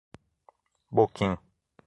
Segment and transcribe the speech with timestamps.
[0.89, 1.37] Boquim